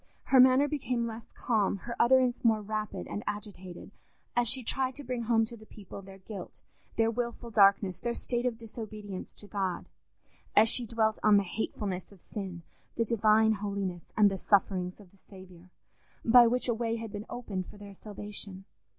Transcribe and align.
Her 0.23 0.39
manner 0.39 0.67
became 0.67 1.05
less 1.05 1.29
calm, 1.35 1.77
her 1.85 1.95
utterance 1.99 2.43
more 2.43 2.63
rapid 2.63 3.05
and 3.07 3.23
agitated, 3.27 3.91
as 4.35 4.47
she 4.47 4.63
tried 4.63 4.95
to 4.95 5.03
bring 5.03 5.21
home 5.25 5.45
to 5.45 5.55
the 5.55 5.67
people 5.67 6.01
their 6.01 6.17
guilt, 6.17 6.59
their 6.95 7.11
wilful 7.11 7.51
darkness, 7.51 7.99
their 7.99 8.15
state 8.15 8.47
of 8.47 8.57
disobedience 8.57 9.35
to 9.35 9.45
God—as 9.45 10.67
she 10.67 10.87
dwelt 10.87 11.19
on 11.21 11.37
the 11.37 11.43
hatefulness 11.43 12.11
of 12.11 12.19
sin, 12.19 12.63
the 12.95 13.05
Divine 13.05 13.51
holiness, 13.53 14.11
and 14.17 14.31
the 14.31 14.37
sufferings 14.37 14.99
of 14.99 15.11
the 15.11 15.17
Saviour, 15.17 15.69
by 16.25 16.47
which 16.47 16.67
a 16.67 16.73
way 16.73 16.95
had 16.95 17.11
been 17.11 17.27
opened 17.29 17.67
for 17.67 17.77
their 17.77 17.93
salvation. 17.93 18.65